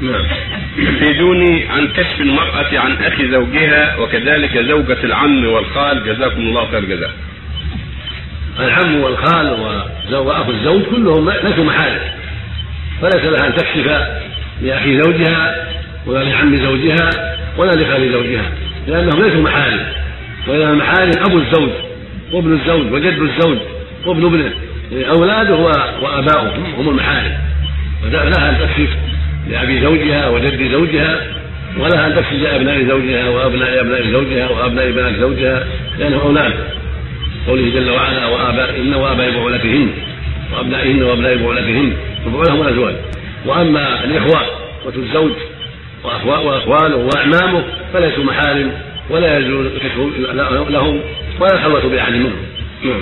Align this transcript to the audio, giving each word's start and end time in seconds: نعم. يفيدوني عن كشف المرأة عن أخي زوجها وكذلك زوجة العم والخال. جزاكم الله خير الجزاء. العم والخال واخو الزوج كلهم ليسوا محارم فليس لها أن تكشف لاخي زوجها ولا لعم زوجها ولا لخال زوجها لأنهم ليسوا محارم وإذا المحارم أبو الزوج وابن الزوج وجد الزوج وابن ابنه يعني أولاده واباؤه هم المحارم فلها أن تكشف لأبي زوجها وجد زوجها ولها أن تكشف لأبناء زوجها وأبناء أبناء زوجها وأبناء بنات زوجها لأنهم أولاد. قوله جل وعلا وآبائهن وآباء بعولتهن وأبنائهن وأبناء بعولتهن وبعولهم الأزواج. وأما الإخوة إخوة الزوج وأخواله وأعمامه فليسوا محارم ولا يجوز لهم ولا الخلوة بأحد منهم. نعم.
نعم. 0.00 0.26
يفيدوني 0.78 1.68
عن 1.68 1.88
كشف 1.88 2.20
المرأة 2.20 2.78
عن 2.78 2.92
أخي 2.92 3.30
زوجها 3.30 3.96
وكذلك 3.96 4.58
زوجة 4.58 5.04
العم 5.04 5.46
والخال. 5.46 6.04
جزاكم 6.04 6.40
الله 6.40 6.66
خير 6.70 6.78
الجزاء. 6.78 7.10
العم 8.58 9.00
والخال 9.00 9.50
واخو 10.12 10.50
الزوج 10.50 10.82
كلهم 10.82 11.30
ليسوا 11.30 11.64
محارم 11.64 12.00
فليس 13.02 13.24
لها 13.24 13.46
أن 13.46 13.54
تكشف 13.54 13.86
لاخي 14.62 15.02
زوجها 15.02 15.68
ولا 16.06 16.24
لعم 16.24 16.62
زوجها 16.62 17.10
ولا 17.56 17.72
لخال 17.72 18.12
زوجها 18.12 18.50
لأنهم 18.86 19.22
ليسوا 19.22 19.42
محارم 19.42 19.86
وإذا 20.48 20.70
المحارم 20.70 21.12
أبو 21.26 21.38
الزوج 21.38 21.70
وابن 22.32 22.52
الزوج 22.52 22.92
وجد 22.92 23.18
الزوج 23.18 23.58
وابن 24.06 24.24
ابنه 24.24 24.52
يعني 24.92 25.10
أولاده 25.10 25.56
واباؤه 26.02 26.56
هم 26.78 26.88
المحارم 26.88 27.32
فلها 28.02 28.50
أن 28.50 28.58
تكشف 28.58 28.88
لأبي 29.50 29.80
زوجها 29.80 30.28
وجد 30.28 30.72
زوجها 30.72 31.20
ولها 31.78 32.06
أن 32.06 32.14
تكشف 32.16 32.32
لأبناء 32.32 32.84
زوجها 32.88 33.28
وأبناء 33.28 33.80
أبناء 33.80 34.10
زوجها 34.10 34.48
وأبناء 34.50 34.90
بنات 34.90 35.14
زوجها 35.20 35.66
لأنهم 35.98 36.20
أولاد. 36.20 36.52
قوله 37.46 37.70
جل 37.74 37.90
وعلا 37.90 38.26
وآبائهن 38.26 38.94
وآباء 38.94 39.30
بعولتهن 39.30 39.88
وأبنائهن 40.52 41.02
وأبناء 41.02 41.36
بعولتهن 41.36 41.92
وبعولهم 42.26 42.62
الأزواج. 42.62 42.94
وأما 43.46 44.04
الإخوة 44.04 44.40
إخوة 44.80 44.94
الزوج 44.96 45.32
وأخواله 46.04 46.96
وأعمامه 46.96 47.62
فليسوا 47.92 48.24
محارم 48.24 48.72
ولا 49.10 49.38
يجوز 49.38 49.66
لهم 50.70 51.00
ولا 51.40 51.54
الخلوة 51.54 51.88
بأحد 51.88 52.12
منهم. 52.12 52.36
نعم. 52.84 52.98